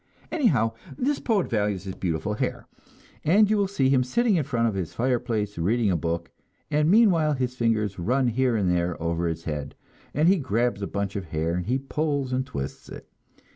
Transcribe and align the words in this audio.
Anyhow, 0.31 0.71
this 0.97 1.19
poet 1.19 1.47
values 1.47 1.83
his 1.83 1.93
beautiful 1.93 2.33
hair, 2.33 2.65
and 3.23 3.47
you 3.51 3.55
will 3.55 3.67
see 3.67 3.89
him 3.89 4.03
sitting 4.03 4.35
in 4.35 4.43
front 4.43 4.67
of 4.67 4.73
his 4.73 4.95
fireplace, 4.95 5.59
reading 5.59 5.91
a 5.91 5.95
book, 5.95 6.31
and 6.71 6.89
meanwhile 6.89 7.33
his 7.33 7.53
fingers 7.55 7.99
run 7.99 8.29
here 8.29 8.55
and 8.55 8.67
there 8.71 8.99
over 8.99 9.27
his 9.27 9.43
head, 9.43 9.75
and 10.15 10.27
he 10.27 10.37
grabs 10.37 10.81
a 10.81 10.87
bunch 10.87 11.15
of 11.15 11.25
hair 11.25 11.53
and 11.53 11.87
pulls 11.87 12.33
and 12.33 12.47
twists 12.47 12.89
it. 12.89 13.07